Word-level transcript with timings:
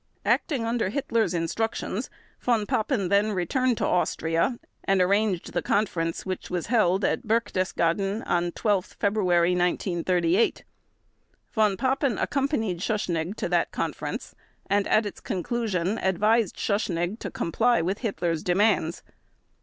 Acting 0.25 0.65
under 0.65 0.89
Hitler's 0.89 1.35
instructions, 1.35 2.09
Von 2.39 2.65
Papen 2.65 3.09
then 3.09 3.33
returned 3.33 3.77
to 3.77 3.85
Austria 3.85 4.57
and 4.83 4.99
arranged 4.99 5.53
the 5.53 5.61
conference 5.61 6.25
which 6.25 6.49
was 6.49 6.65
held 6.65 7.05
at 7.05 7.27
Berchtesgaden 7.27 8.23
on 8.25 8.51
12 8.53 8.83
February 8.99 9.51
1938. 9.51 10.63
Von 11.53 11.77
Papen 11.77 12.17
accompanied 12.17 12.79
Schuschnigg 12.79 13.35
to 13.35 13.47
that 13.47 13.71
conference, 13.71 14.33
and 14.65 14.87
at 14.87 15.05
its 15.05 15.19
conclusion 15.19 15.99
advised 15.99 16.57
Schuschnigg 16.57 17.19
to 17.19 17.29
comply 17.29 17.79
with 17.79 17.99
Hitler's 17.99 18.41
demands. 18.41 19.03